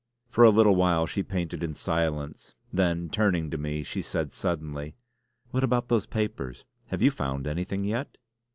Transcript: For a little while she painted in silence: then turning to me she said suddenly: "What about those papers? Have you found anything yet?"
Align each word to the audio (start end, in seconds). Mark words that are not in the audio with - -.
For 0.31 0.43
a 0.43 0.49
little 0.49 0.75
while 0.75 1.05
she 1.05 1.21
painted 1.21 1.61
in 1.61 1.75
silence: 1.75 2.55
then 2.73 3.07
turning 3.07 3.51
to 3.51 3.57
me 3.59 3.83
she 3.83 4.01
said 4.01 4.31
suddenly: 4.31 4.95
"What 5.51 5.63
about 5.63 5.89
those 5.89 6.07
papers? 6.07 6.65
Have 6.87 7.03
you 7.03 7.11
found 7.11 7.45
anything 7.45 7.83
yet?" 7.83 8.17